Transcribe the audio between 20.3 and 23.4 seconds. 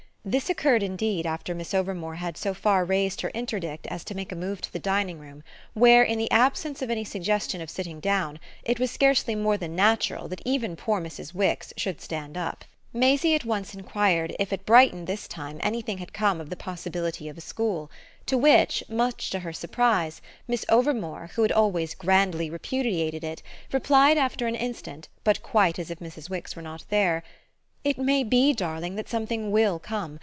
Miss Overmore, who had always grandly repudiated